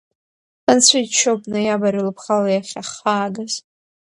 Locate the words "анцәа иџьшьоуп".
0.69-1.41